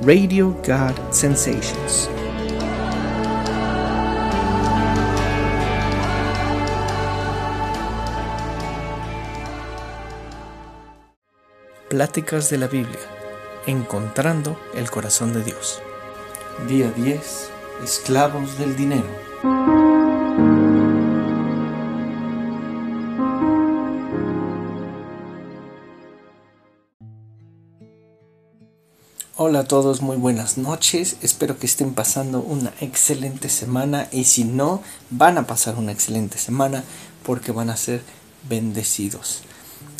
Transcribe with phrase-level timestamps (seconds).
[0.00, 2.10] Radio God Sensations.
[11.88, 12.98] Pláticas de la Biblia,
[13.66, 15.80] encontrando el corazón de Dios.
[16.66, 17.50] Día 10.
[17.84, 19.81] Esclavos del dinero.
[29.44, 31.16] Hola a todos, muy buenas noches.
[31.20, 36.38] Espero que estén pasando una excelente semana y si no, van a pasar una excelente
[36.38, 36.84] semana
[37.24, 38.04] porque van a ser
[38.48, 39.42] bendecidos.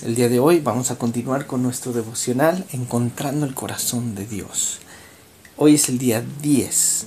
[0.05, 4.79] El día de hoy vamos a continuar con nuestro devocional Encontrando el corazón de Dios.
[5.57, 7.07] Hoy es el día 10.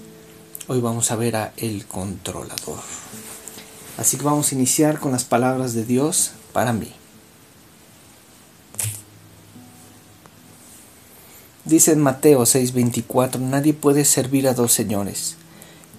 [0.67, 2.81] Hoy vamos a ver a El Controlador.
[3.97, 6.91] Así que vamos a iniciar con las palabras de Dios para mí.
[11.65, 15.35] Dice en Mateo 6:24, nadie puede servir a dos señores,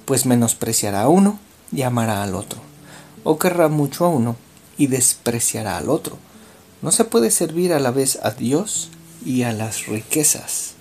[0.05, 1.41] pues menospreciará a uno
[1.73, 2.61] y amará al otro,
[3.25, 4.37] o querrá mucho a uno
[4.79, 6.19] y despreciará al otro.
[6.83, 8.91] No se puede servir a la vez a Dios
[9.25, 10.75] y a las riquezas.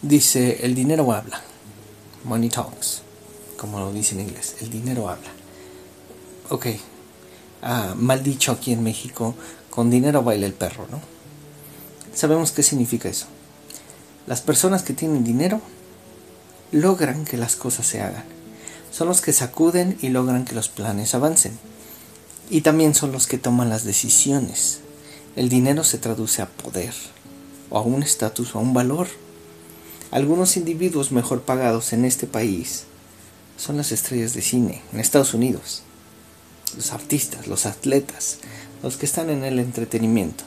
[0.00, 1.42] Dice, el dinero habla.
[2.24, 3.02] Money talks,
[3.58, 4.56] como lo dice en inglés.
[4.60, 5.30] El dinero habla.
[6.48, 6.66] Ok,
[7.96, 9.34] mal dicho aquí en México,
[9.70, 11.00] con dinero baila el perro, ¿no?
[12.14, 13.26] Sabemos qué significa eso.
[14.26, 15.60] Las personas que tienen dinero
[16.72, 18.24] logran que las cosas se hagan.
[18.90, 21.58] Son los que sacuden y logran que los planes avancen.
[22.48, 24.80] Y también son los que toman las decisiones.
[25.34, 26.94] El dinero se traduce a poder,
[27.68, 29.08] o a un estatus, o a un valor.
[30.10, 32.84] Algunos individuos mejor pagados en este país
[33.58, 35.82] son las estrellas de cine en Estados Unidos
[36.74, 38.38] los artistas, los atletas,
[38.82, 40.44] los que están en el entretenimiento.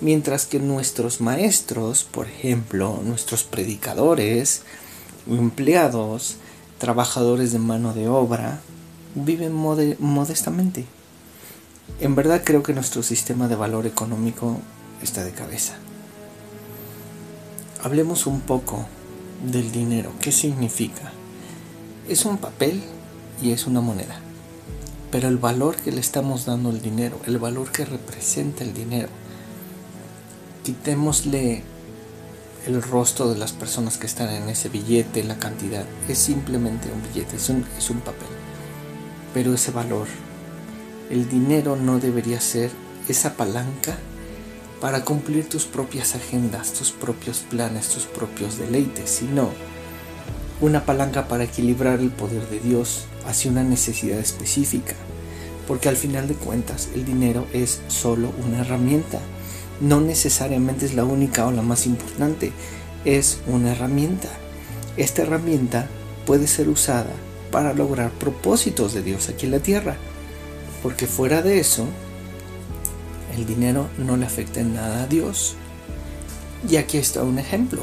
[0.00, 4.62] Mientras que nuestros maestros, por ejemplo, nuestros predicadores,
[5.28, 6.36] empleados,
[6.78, 8.60] trabajadores de mano de obra,
[9.14, 10.86] viven modestamente.
[12.00, 14.58] En verdad creo que nuestro sistema de valor económico
[15.02, 15.74] está de cabeza.
[17.82, 18.86] Hablemos un poco
[19.44, 20.12] del dinero.
[20.20, 21.12] ¿Qué significa?
[22.08, 22.82] Es un papel
[23.42, 24.20] y es una moneda
[25.10, 29.08] pero el valor que le estamos dando al dinero, el valor que representa el dinero,
[30.64, 31.62] quitémosle
[32.66, 37.02] el rostro de las personas que están en ese billete, la cantidad, es simplemente un
[37.02, 38.28] billete, es un, es un papel.
[39.34, 40.06] Pero ese valor,
[41.10, 42.70] el dinero no debería ser
[43.08, 43.96] esa palanca
[44.80, 49.50] para cumplir tus propias agendas, tus propios planes, tus propios deleites, sino
[50.60, 54.94] una palanca para equilibrar el poder de Dios hacia una necesidad específica.
[55.66, 59.20] Porque al final de cuentas el dinero es solo una herramienta.
[59.80, 62.52] No necesariamente es la única o la más importante.
[63.04, 64.28] Es una herramienta.
[64.96, 65.88] Esta herramienta
[66.26, 67.12] puede ser usada
[67.50, 69.96] para lograr propósitos de Dios aquí en la tierra.
[70.82, 71.86] Porque fuera de eso,
[73.36, 75.54] el dinero no le afecta en nada a Dios.
[76.68, 77.82] Y aquí está un ejemplo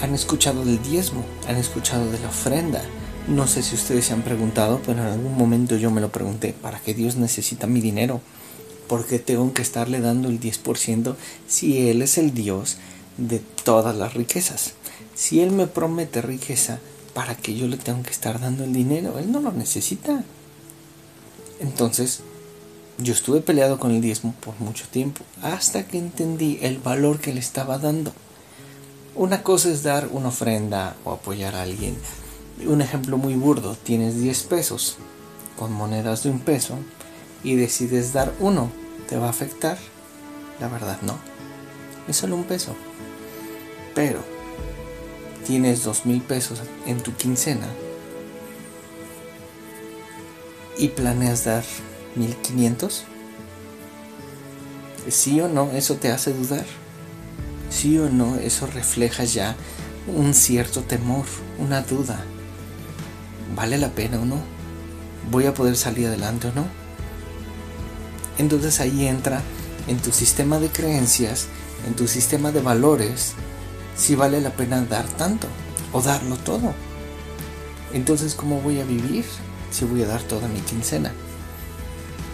[0.00, 2.82] han escuchado del diezmo, han escuchado de la ofrenda.
[3.30, 6.52] No sé si ustedes se han preguntado, pero en algún momento yo me lo pregunté,
[6.52, 8.20] ¿para qué Dios necesita mi dinero?
[8.88, 11.14] ¿Por qué tengo que estarle dando el 10%
[11.46, 12.78] si Él es el Dios
[13.18, 14.72] de todas las riquezas?
[15.14, 16.80] Si Él me promete riqueza,
[17.14, 19.16] ¿para qué yo le tengo que estar dando el dinero?
[19.20, 20.24] Él no lo necesita.
[21.60, 22.22] Entonces,
[22.98, 27.32] yo estuve peleado con el diezmo por mucho tiempo, hasta que entendí el valor que
[27.32, 28.12] le estaba dando.
[29.14, 31.96] Una cosa es dar una ofrenda o apoyar a alguien.
[32.66, 34.96] Un ejemplo muy burdo, tienes 10 pesos
[35.58, 36.78] con monedas de un peso
[37.42, 38.70] y decides dar uno,
[39.08, 39.78] ¿te va a afectar?
[40.60, 41.18] La verdad no.
[42.08, 42.74] Es solo un peso.
[43.94, 44.22] Pero
[45.46, 47.66] tienes dos mil pesos en tu quincena
[50.78, 51.64] y planeas dar
[52.16, 53.04] 1500.
[55.08, 55.70] ¿Sí o no?
[55.72, 56.66] Eso te hace dudar
[57.70, 59.56] sí o no, eso refleja ya
[60.06, 61.24] un cierto temor,
[61.58, 62.22] una duda.
[63.54, 64.40] ¿Vale la pena o no?
[65.30, 66.66] ¿Voy a poder salir adelante o no?
[68.38, 69.42] Entonces ahí entra
[69.86, 71.48] en tu sistema de creencias,
[71.86, 73.34] en tu sistema de valores,
[73.96, 75.46] si vale la pena dar tanto
[75.92, 76.72] o darlo todo.
[77.92, 79.24] Entonces, ¿cómo voy a vivir
[79.70, 81.12] si voy a dar toda mi quincena?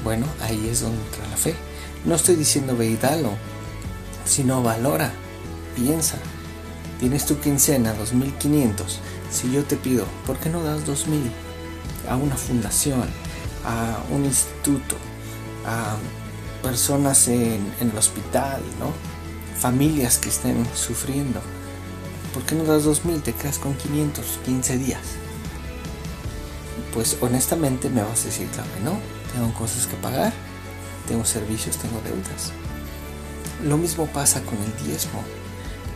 [0.05, 1.55] Bueno, ahí es donde entra la fe.
[2.05, 2.97] No estoy diciendo ve
[4.25, 5.13] sino valora
[5.75, 6.17] Piensa,
[6.99, 8.75] tienes tu quincena, 2.500.
[9.31, 11.31] Si yo te pido, ¿por qué no das 2.000
[12.09, 13.09] a una fundación,
[13.65, 14.97] a un instituto,
[15.65, 15.97] a
[16.63, 18.93] personas en, el hospital, ¿no?
[19.59, 21.41] Familias que estén sufriendo.
[22.35, 23.23] ¿Por qué no das 2.000?
[23.23, 25.01] Te quedas con 500, 15 días.
[26.93, 28.99] Pues honestamente me vas a decir, claro no.
[29.33, 30.33] Tengo cosas que pagar,
[31.09, 32.53] tengo servicios, tengo deudas.
[33.65, 35.23] Lo mismo pasa con el diezmo.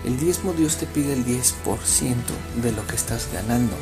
[0.05, 1.45] El diezmo Dios te pide el 10%
[2.63, 3.77] de lo que estás ganando.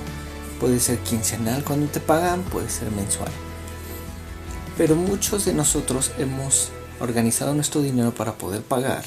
[0.59, 3.31] Puede ser quincenal cuando te pagan, puede ser mensual.
[4.77, 6.71] Pero muchos de nosotros hemos
[7.01, 9.05] organizado nuestro dinero para poder pagar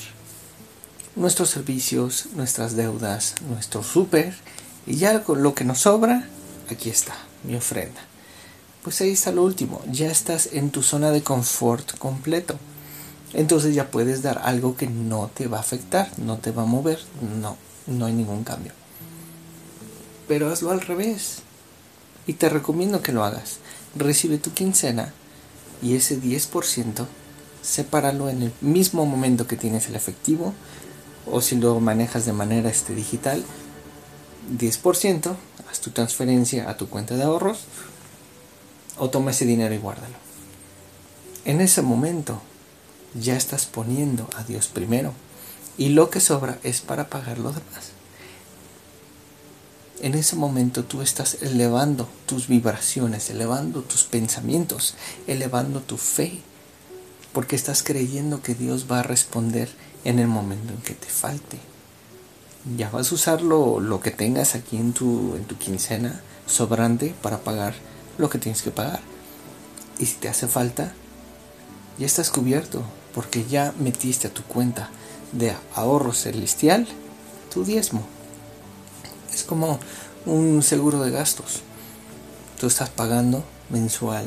[1.16, 4.34] nuestros servicios, nuestras deudas, nuestro súper
[4.88, 6.30] y ya con lo que nos sobra,
[6.70, 8.00] aquí está, mi ofrenda.
[8.84, 12.58] Pues ahí está lo último, ya estás en tu zona de confort completo
[13.34, 16.66] entonces ya puedes dar algo que no te va a afectar, no te va a
[16.66, 17.00] mover,
[17.40, 17.58] no,
[17.88, 18.74] no hay ningún cambio.
[20.28, 21.40] Pero hazlo al revés.
[22.28, 23.58] Y te recomiendo que lo hagas.
[23.96, 25.14] Recibe tu quincena
[25.82, 27.06] y ese 10%
[27.62, 30.54] sepáralo en el mismo momento que tienes el efectivo
[31.32, 33.44] o si lo manejas de manera este, digital,
[34.58, 35.36] 10%,
[35.70, 37.66] haz tu transferencia a tu cuenta de ahorros
[38.98, 40.16] o toma ese dinero y guárdalo.
[41.46, 42.42] En ese momento
[43.14, 45.14] ya estás poniendo a Dios primero
[45.78, 47.92] y lo que sobra es para pagar lo demás.
[50.02, 54.96] En ese momento tú estás elevando tus vibraciones, elevando tus pensamientos,
[55.28, 56.40] elevando tu fe,
[57.34, 59.70] porque estás creyendo que Dios va a responder
[60.04, 61.60] en el momento en que te falte.
[62.78, 67.40] Ya vas a usar lo, que tengas aquí en tu, en tu quincena sobrante para
[67.40, 67.76] pagar
[68.18, 69.02] lo que tienes que pagar.
[70.00, 70.94] Y si te hace falta,
[72.00, 74.90] ya estás cubierto, porque ya metiste a tu cuenta
[75.32, 76.88] de ahorro celestial
[77.52, 78.04] tu diezmo.
[79.34, 79.80] Es como
[80.26, 81.62] un seguro de gastos.
[82.60, 84.26] Tú estás pagando mensual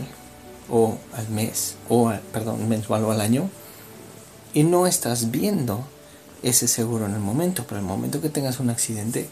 [0.68, 3.50] o al mes, o perdón, mensual o al año,
[4.54, 5.84] y no estás viendo
[6.42, 9.28] ese seguro en el momento, pero el momento que tengas un accidente,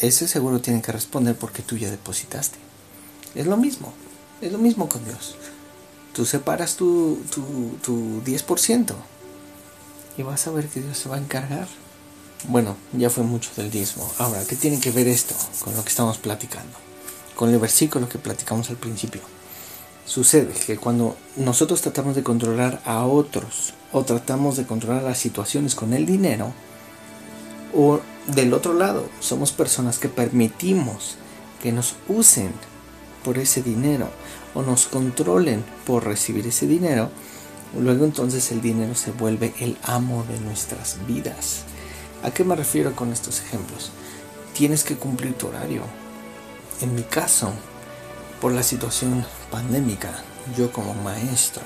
[0.00, 2.58] ese seguro tiene que responder porque tú ya depositaste.
[3.34, 3.92] Es lo mismo,
[4.40, 5.36] es lo mismo con Dios.
[6.16, 8.94] Tú separas tu, tu, 10%
[10.16, 11.68] y vas a ver que Dios se va a encargar.
[12.48, 14.10] Bueno, ya fue mucho del diezmo.
[14.16, 16.72] Ahora, ¿qué tiene que ver esto con lo que estamos platicando?
[17.34, 19.20] Con el versículo que platicamos al principio.
[20.06, 25.74] Sucede que cuando nosotros tratamos de controlar a otros o tratamos de controlar las situaciones
[25.74, 26.54] con el dinero,
[27.74, 31.16] o del otro lado, somos personas que permitimos
[31.62, 32.52] que nos usen
[33.22, 34.08] por ese dinero
[34.56, 37.10] o nos controlen por recibir ese dinero,
[37.78, 41.64] luego entonces el dinero se vuelve el amo de nuestras vidas.
[42.22, 43.90] ¿A qué me refiero con estos ejemplos?
[44.54, 45.82] Tienes que cumplir tu horario.
[46.80, 47.52] En mi caso,
[48.40, 50.10] por la situación pandémica,
[50.56, 51.62] yo como maestro,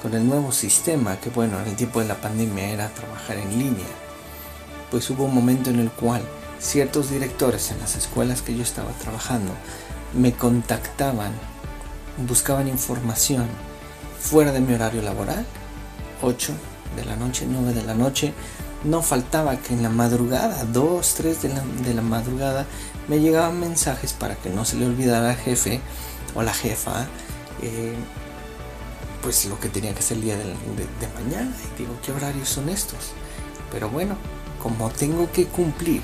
[0.00, 3.58] con el nuevo sistema, que bueno, en el tiempo de la pandemia era trabajar en
[3.58, 3.86] línea,
[4.92, 6.22] pues hubo un momento en el cual
[6.60, 9.52] ciertos directores en las escuelas que yo estaba trabajando
[10.14, 11.32] me contactaban
[12.18, 13.46] buscaban información
[14.20, 15.44] fuera de mi horario laboral,
[16.22, 16.52] 8
[16.96, 18.32] de la noche, 9 de la noche,
[18.84, 22.66] no faltaba que en la madrugada, 2, 3 de la, de la madrugada,
[23.08, 25.80] me llegaban mensajes para que no se le olvidara al jefe
[26.34, 27.06] o la jefa,
[27.62, 27.94] eh,
[29.22, 31.54] pues lo que tenía que hacer el día de, de mañana.
[31.74, 33.12] Y digo, ¿qué horarios son estos?
[33.70, 34.16] Pero bueno,
[34.62, 36.02] como tengo que cumplir,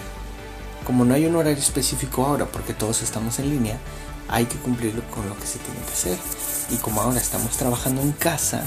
[0.84, 3.78] como no hay un horario específico ahora, porque todos estamos en línea,
[4.28, 6.18] hay que cumplirlo con lo que se tiene que hacer.
[6.70, 8.64] Y como ahora estamos trabajando en casa,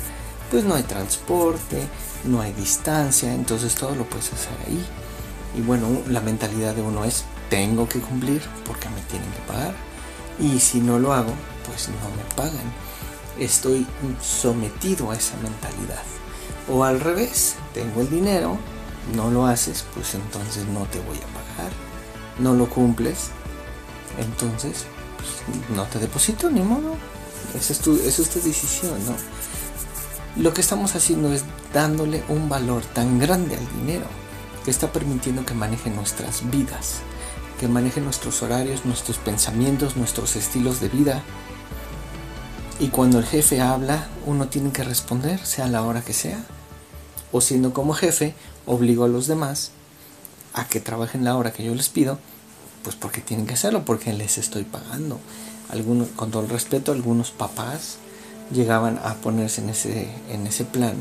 [0.49, 1.87] pues no hay transporte,
[2.25, 4.85] no hay distancia, entonces todo lo puedes hacer ahí.
[5.57, 9.73] Y bueno, la mentalidad de uno es, tengo que cumplir porque me tienen que pagar.
[10.39, 11.33] Y si no lo hago,
[11.67, 12.73] pues no me pagan.
[13.39, 13.85] Estoy
[14.21, 16.03] sometido a esa mentalidad.
[16.69, 18.57] O al revés, tengo el dinero,
[19.15, 21.71] no lo haces, pues entonces no te voy a pagar.
[22.39, 23.29] No lo cumples,
[24.17, 24.85] entonces
[25.75, 26.95] no te deposito, ni modo.
[27.57, 29.15] Esa es, tu, esa es tu decisión, ¿no?
[30.41, 34.05] Lo que estamos haciendo es dándole un valor tan grande al dinero
[34.63, 36.99] que está permitiendo que maneje nuestras vidas,
[37.59, 41.23] que maneje nuestros horarios, nuestros pensamientos, nuestros estilos de vida.
[42.79, 46.43] Y cuando el jefe habla, uno tiene que responder, sea la hora que sea.
[47.31, 48.33] O siendo como jefe,
[48.65, 49.71] obligo a los demás
[50.53, 52.19] a que trabajen la hora que yo les pido
[52.83, 55.19] pues porque tienen que hacerlo, porque les estoy pagando.
[55.69, 57.97] Algunos, con todo el respeto, algunos papás
[58.51, 60.95] llegaban a ponerse en ese, en ese plan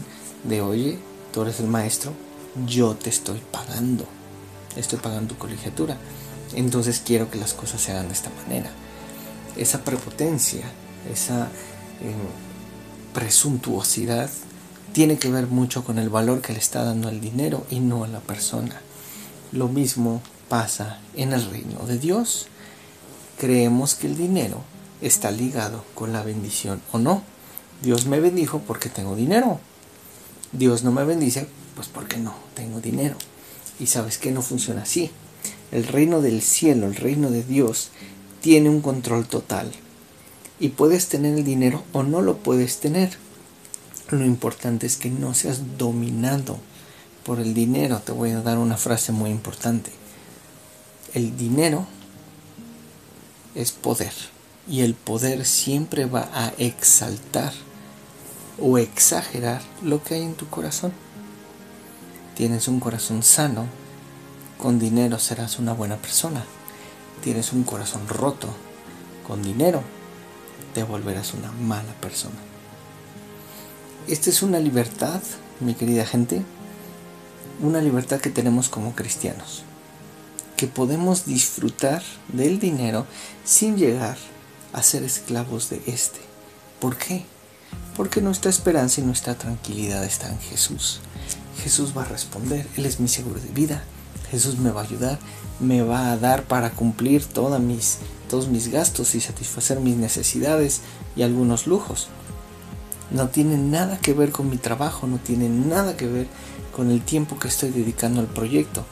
[0.45, 0.99] de, oye,
[1.33, 2.13] tú eres el maestro,
[2.67, 4.05] yo te estoy pagando,
[4.77, 5.97] estoy pagando tu colegiatura,
[6.55, 8.71] entonces quiero que las cosas se hagan de esta manera.
[9.57, 10.65] Esa prepotencia,
[11.13, 11.49] esa
[12.01, 12.15] eh,
[13.15, 14.31] presuntuosidad
[14.93, 18.05] tiene que ver mucho con el valor que le está dando el dinero y no
[18.05, 18.81] a la persona.
[19.53, 20.21] Lo mismo
[20.51, 22.49] pasa en el reino de Dios.
[23.39, 24.63] Creemos que el dinero
[25.01, 27.23] está ligado con la bendición o no.
[27.83, 29.61] Dios me bendijo porque tengo dinero.
[30.53, 33.17] Dios no me bendice pues porque no tengo dinero.
[33.79, 35.11] Y sabes que no funciona así.
[35.71, 37.91] El reino del cielo, el reino de Dios,
[38.43, 39.71] tiene un control total.
[40.59, 43.17] Y puedes tener el dinero o no lo puedes tener.
[44.11, 46.59] Lo importante es que no seas dominado
[47.25, 48.01] por el dinero.
[48.05, 50.00] Te voy a dar una frase muy importante.
[51.13, 51.87] El dinero
[53.55, 54.13] es poder
[54.69, 57.53] y el poder siempre va a exaltar
[58.61, 60.93] o exagerar lo que hay en tu corazón.
[62.37, 63.67] Tienes un corazón sano,
[64.57, 66.45] con dinero serás una buena persona.
[67.25, 68.49] Tienes un corazón roto,
[69.27, 69.83] con dinero
[70.75, 72.37] te volverás una mala persona.
[74.07, 75.21] Esta es una libertad,
[75.61, 76.43] mi querida gente,
[77.61, 79.65] una libertad que tenemos como cristianos,
[80.61, 83.07] que podemos disfrutar del dinero
[83.47, 84.19] sin llegar
[84.75, 86.21] a ser esclavos de este.
[86.81, 87.25] ¿Por qué?
[87.97, 91.01] Porque nuestra esperanza y nuestra tranquilidad está en Jesús.
[91.63, 93.85] Jesús va a responder, Él es mi seguro de vida,
[94.31, 95.19] Jesús me va a ayudar,
[95.61, 97.27] me va a dar para cumplir
[97.61, 97.97] mis,
[98.29, 100.83] todos mis gastos y satisfacer mis necesidades
[101.17, 102.09] y algunos lujos.
[103.11, 106.27] No tiene nada que ver con mi trabajo, no tiene nada que ver
[106.77, 108.85] con el tiempo que estoy dedicando al proyecto.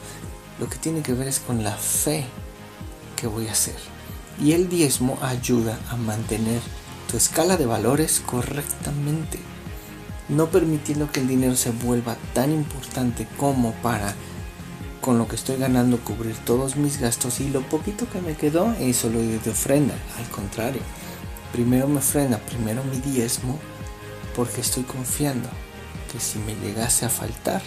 [0.58, 2.24] Lo que tiene que ver es con la fe
[3.16, 3.76] que voy a hacer.
[4.42, 6.60] Y el diezmo ayuda a mantener
[7.10, 9.38] tu escala de valores correctamente,
[10.28, 14.14] no permitiendo que el dinero se vuelva tan importante como para
[15.00, 17.40] con lo que estoy ganando cubrir todos mis gastos.
[17.40, 20.82] Y lo poquito que me quedó eso lo de ofrenda, al contrario,
[21.52, 23.58] primero me ofrenda, primero mi diezmo,
[24.36, 25.48] porque estoy confiando
[26.12, 27.62] que si me llegase a faltar,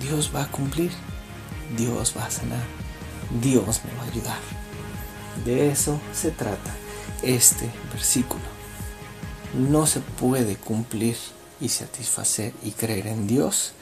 [0.00, 0.90] Dios va a cumplir,
[1.76, 2.64] Dios va a sanar,
[3.42, 4.38] Dios me va a ayudar.
[5.44, 6.74] De eso se trata
[7.22, 8.44] este versículo.
[9.54, 11.16] No se puede cumplir
[11.60, 13.72] y satisfacer y creer en Dios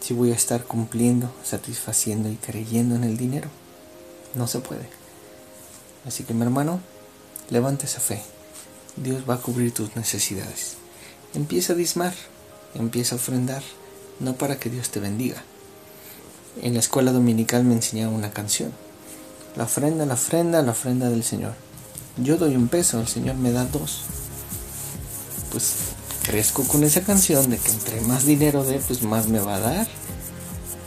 [0.00, 3.48] si voy a estar cumpliendo, satisfaciendo y creyendo en el dinero.
[4.34, 4.88] No se puede.
[6.06, 6.80] Así que mi hermano,
[7.50, 8.22] levanta esa fe.
[8.96, 10.76] Dios va a cubrir tus necesidades.
[11.34, 12.14] Empieza a dismar,
[12.74, 13.62] empieza a ofrendar,
[14.20, 15.42] no para que Dios te bendiga.
[16.60, 18.72] En la escuela dominical me enseñaron una canción.
[19.56, 21.54] La ofrenda, la ofrenda, la ofrenda del Señor.
[22.16, 24.02] Yo doy un peso, el Señor me da dos.
[25.52, 25.74] Pues
[26.24, 29.60] crezco con esa canción de que entre más dinero dé, pues más me va a
[29.60, 29.88] dar.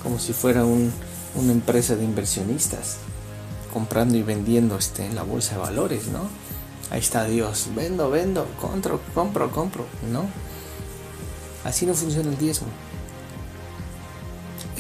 [0.04, 2.98] Como si fuera una empresa de inversionistas,
[3.74, 6.28] comprando y vendiendo este, en la bolsa de valores, ¿no?
[6.90, 10.25] Ahí está Dios, vendo, vendo, compro, compro, compro, ¿no?
[11.63, 12.68] Así no funciona el diezmo.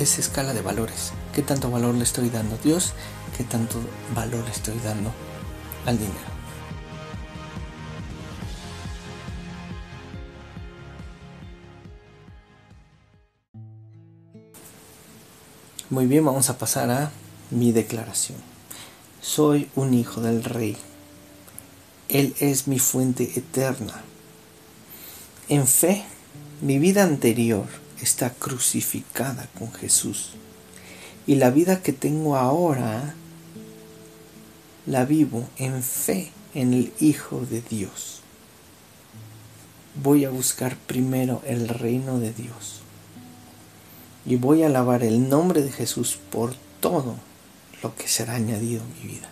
[0.01, 1.13] Es escala de valores.
[1.31, 2.93] ¿Qué tanto valor le estoy dando a Dios?
[3.37, 3.79] ¿Qué tanto
[4.15, 5.11] valor le estoy dando
[5.85, 6.15] al dinero?
[15.91, 17.11] Muy bien, vamos a pasar a
[17.51, 18.39] mi declaración.
[19.21, 20.77] Soy un hijo del rey.
[22.09, 24.01] Él es mi fuente eterna.
[25.47, 26.03] En fe,
[26.59, 30.31] mi vida anterior está crucificada con Jesús.
[31.27, 33.15] Y la vida que tengo ahora
[34.85, 38.21] la vivo en fe en el Hijo de Dios.
[40.03, 42.81] Voy a buscar primero el reino de Dios
[44.25, 47.17] y voy a alabar el nombre de Jesús por todo
[47.81, 49.29] lo que será añadido en mi vida.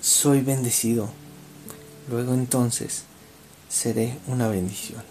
[0.00, 1.10] Soy bendecido,
[2.08, 3.04] luego entonces
[3.68, 5.02] seré una bendición.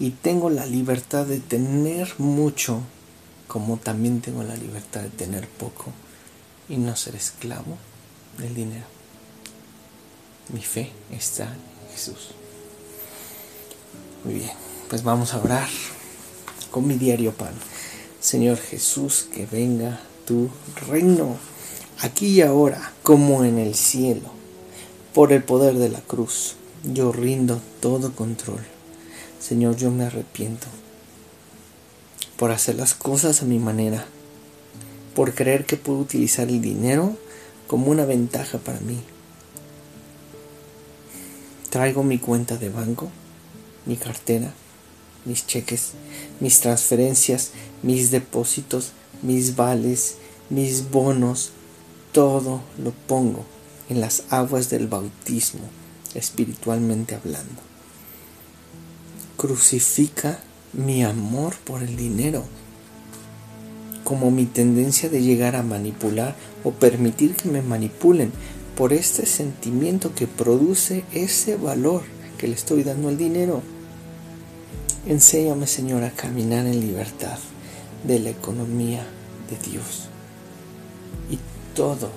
[0.00, 2.80] Y tengo la libertad de tener mucho,
[3.46, 5.92] como también tengo la libertad de tener poco
[6.70, 7.76] y no ser esclavo
[8.38, 8.86] del dinero.
[10.52, 12.30] Mi fe está en Jesús.
[14.24, 14.50] Muy bien,
[14.88, 15.68] pues vamos a orar
[16.70, 17.52] con mi diario pan.
[18.20, 20.48] Señor Jesús, que venga tu
[20.88, 21.36] reino,
[22.00, 24.30] aquí y ahora, como en el cielo.
[25.12, 26.54] Por el poder de la cruz,
[26.84, 28.60] yo rindo todo control.
[29.40, 30.66] Señor, yo me arrepiento
[32.36, 34.04] por hacer las cosas a mi manera,
[35.14, 37.16] por creer que puedo utilizar el dinero
[37.66, 39.00] como una ventaja para mí.
[41.70, 43.10] Traigo mi cuenta de banco,
[43.86, 44.52] mi cartera,
[45.24, 45.92] mis cheques,
[46.38, 48.92] mis transferencias, mis depósitos,
[49.22, 50.16] mis vales,
[50.50, 51.52] mis bonos,
[52.12, 53.44] todo lo pongo
[53.88, 55.62] en las aguas del bautismo,
[56.14, 57.69] espiritualmente hablando.
[59.40, 60.38] Crucifica
[60.74, 62.44] mi amor por el dinero
[64.04, 68.32] como mi tendencia de llegar a manipular o permitir que me manipulen
[68.76, 72.02] por este sentimiento que produce ese valor
[72.36, 73.62] que le estoy dando al dinero.
[75.06, 77.38] Enséñame, Señor, a caminar en libertad
[78.06, 79.06] de la economía
[79.48, 80.10] de Dios.
[81.30, 81.38] Y
[81.74, 82.10] todo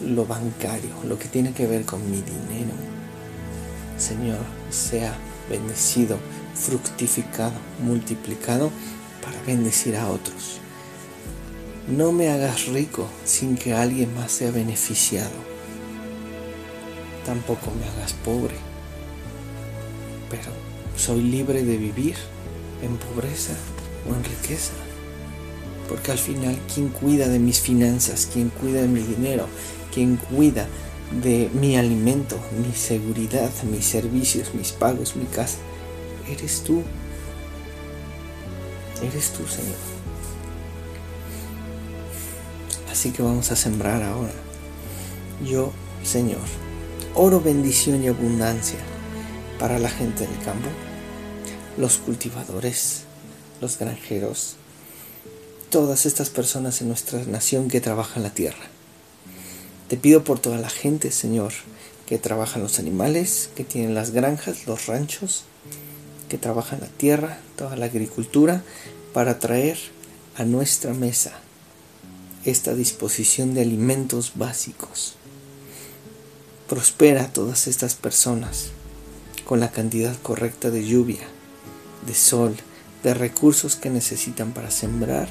[0.00, 2.72] lo bancario, lo que tiene que ver con mi dinero,
[3.98, 4.38] Señor,
[4.70, 5.14] sea
[5.50, 6.18] bendecido,
[6.54, 8.70] fructificado, multiplicado
[9.22, 10.60] para bendecir a otros.
[11.88, 15.30] No me hagas rico sin que alguien más sea beneficiado.
[17.24, 18.54] Tampoco me hagas pobre.
[20.30, 20.50] Pero
[20.96, 22.16] soy libre de vivir
[22.82, 23.54] en pobreza
[24.08, 24.72] o en riqueza.
[25.88, 28.28] Porque al final, ¿quién cuida de mis finanzas?
[28.32, 29.46] ¿Quién cuida de mi dinero?
[29.92, 30.66] ¿Quién cuida
[31.22, 35.58] de mi alimento, mi seguridad, mis servicios, mis pagos, mi casa?
[36.32, 36.82] Eres tú.
[39.02, 39.76] Eres tú, Señor.
[42.90, 44.32] Así que vamos a sembrar ahora.
[45.44, 45.72] Yo,
[46.02, 46.40] Señor,
[47.14, 48.78] oro bendición y abundancia
[49.58, 50.68] para la gente del campo,
[51.76, 53.02] los cultivadores,
[53.60, 54.56] los granjeros,
[55.68, 58.64] todas estas personas en nuestra nación que trabajan la tierra.
[59.88, 61.52] Te pido por toda la gente, Señor,
[62.06, 65.44] que trabajan los animales, que tienen las granjas, los ranchos,
[66.32, 68.62] que trabajan la tierra, toda la agricultura,
[69.12, 69.76] para traer
[70.38, 71.32] a nuestra mesa
[72.46, 75.16] esta disposición de alimentos básicos.
[76.70, 78.70] Prospera a todas estas personas
[79.44, 81.20] con la cantidad correcta de lluvia,
[82.06, 82.56] de sol,
[83.02, 85.28] de recursos que necesitan para sembrar,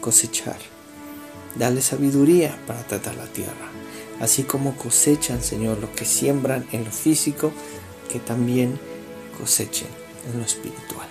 [0.00, 0.56] cosechar.
[1.56, 3.68] Dale sabiduría para tratar la tierra,
[4.20, 7.52] así como cosechan, Señor, lo que siembran en lo físico,
[8.10, 8.80] que también
[9.38, 11.08] cosechen en lo espiritual.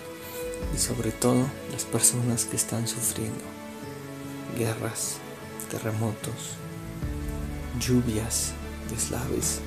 [0.75, 3.43] Y sobre todo las personas que están sufriendo
[4.57, 5.17] guerras,
[5.69, 6.57] terremotos,
[7.79, 8.53] lluvias
[8.89, 9.61] deslaves,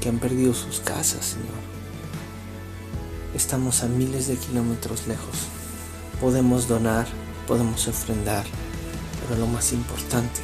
[0.00, 1.60] que han perdido sus casas, Señor.
[3.34, 5.46] Estamos a miles de kilómetros lejos.
[6.20, 7.06] Podemos donar,
[7.46, 8.44] podemos ofrendar,
[9.20, 10.40] pero lo más importante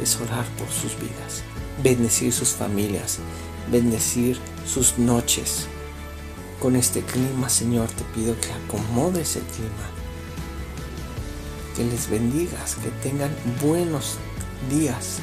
[0.00, 1.42] es orar por sus vidas,
[1.82, 3.18] bendecir sus familias,
[3.70, 5.68] bendecir sus noches.
[6.64, 9.86] Con este clima, Señor, te pido que acomodes el clima
[11.76, 14.16] que les bendigas, que tengan buenos
[14.70, 15.18] días,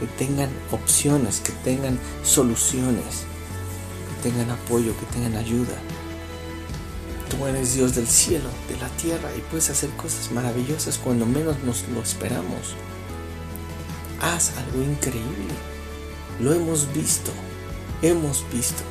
[0.00, 3.26] que tengan opciones, que tengan soluciones,
[4.08, 5.76] que tengan apoyo, que tengan ayuda.
[7.28, 11.58] Tú eres Dios del cielo, de la tierra y puedes hacer cosas maravillosas cuando menos
[11.62, 12.74] nos lo esperamos.
[14.22, 15.52] Haz algo increíble.
[16.40, 17.32] Lo hemos visto,
[18.00, 18.82] hemos visto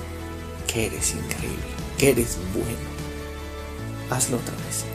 [0.67, 2.95] que eres increíble, que eres bueno.
[4.09, 4.85] Hazlo otra vez,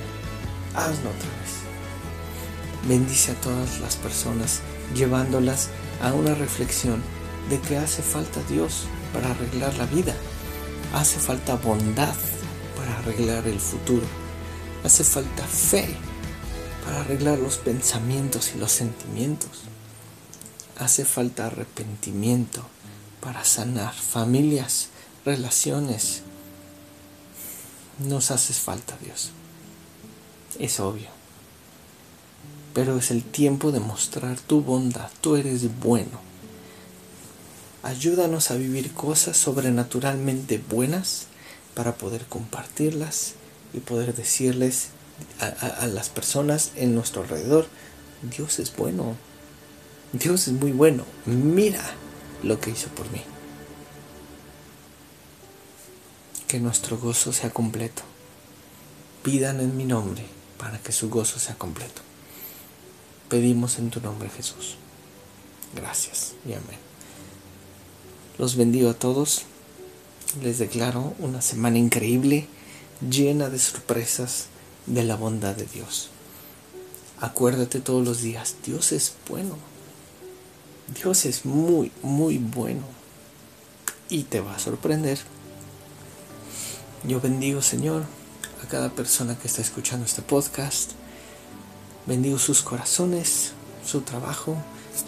[0.74, 2.88] Hazlo otra vez.
[2.88, 4.60] Bendice a todas las personas,
[4.94, 5.68] llevándolas
[6.02, 7.02] a una reflexión
[7.48, 10.14] de que hace falta Dios para arreglar la vida.
[10.94, 12.14] Hace falta bondad
[12.76, 14.06] para arreglar el futuro.
[14.84, 15.88] Hace falta fe
[16.84, 19.62] para arreglar los pensamientos y los sentimientos.
[20.78, 22.64] Hace falta arrepentimiento
[23.20, 24.88] para sanar familias,
[25.24, 26.22] relaciones.
[28.00, 29.30] Nos hace falta Dios.
[30.58, 31.20] Es obvio
[32.74, 35.10] pero es el tiempo de mostrar tu bondad.
[35.20, 36.20] Tú eres bueno.
[37.82, 41.26] Ayúdanos a vivir cosas sobrenaturalmente buenas
[41.74, 43.34] para poder compartirlas
[43.72, 44.88] y poder decirles
[45.40, 47.66] a, las personas en nuestro alrededor,
[48.22, 49.16] Dios es bueno.
[50.12, 51.04] Dios es muy bueno.
[51.26, 51.82] Mira
[52.42, 53.22] lo que hizo por mí.
[56.50, 58.02] Que nuestro gozo sea completo.
[59.22, 60.24] Pidan en mi nombre
[60.58, 62.02] para que su gozo sea completo
[63.30, 64.74] pedimos en tu nombre Jesús.
[65.74, 66.78] Gracias y amén.
[68.36, 69.42] Los bendigo a todos.
[70.42, 72.46] Les declaro una semana increíble,
[73.08, 74.46] llena de sorpresas
[74.86, 76.10] de la bondad de Dios.
[77.20, 79.56] Acuérdate todos los días, Dios es bueno.
[81.00, 82.82] Dios es muy, muy bueno.
[84.08, 85.18] Y te va a sorprender.
[87.04, 88.04] Yo bendigo, Señor,
[88.62, 90.92] a cada persona que está escuchando este podcast
[92.06, 93.52] Bendigo sus corazones,
[93.86, 94.56] su trabajo,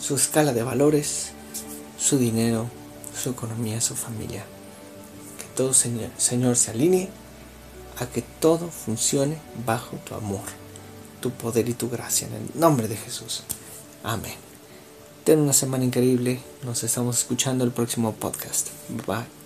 [0.00, 1.30] su escala de valores,
[1.98, 2.70] su dinero,
[3.20, 4.44] su economía, su familia.
[5.38, 7.08] Que todo, Señor, Señor, se alinee
[7.98, 10.42] a que todo funcione bajo tu amor,
[11.20, 12.28] tu poder y tu gracia.
[12.28, 13.42] En el nombre de Jesús.
[14.04, 14.34] Amén.
[15.24, 16.40] Ten una semana increíble.
[16.64, 18.68] Nos estamos escuchando el próximo podcast.
[19.06, 19.41] Bye.